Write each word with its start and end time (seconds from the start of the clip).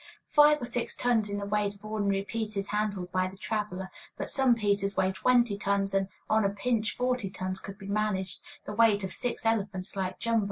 Five 0.31 0.59
or 0.59 0.65
six 0.65 0.95
tons 0.95 1.29
is 1.29 1.37
the 1.37 1.45
weight 1.45 1.75
of 1.75 1.85
ordinary 1.85 2.23
pieces 2.23 2.69
handled 2.69 3.11
by 3.11 3.27
the 3.27 3.37
traveler, 3.37 3.91
but 4.17 4.31
some 4.31 4.55
pieces 4.55 4.97
weigh 4.97 5.11
twenty 5.11 5.55
tons, 5.59 5.93
and, 5.93 6.07
on 6.27 6.43
a 6.43 6.49
pinch, 6.49 6.97
forty 6.97 7.29
tons 7.29 7.59
could 7.59 7.77
be 7.77 7.85
managed, 7.87 8.41
the 8.65 8.73
weight 8.73 9.03
of 9.03 9.13
six 9.13 9.45
elephants 9.45 9.95
like 9.95 10.17
Jumbo. 10.17 10.39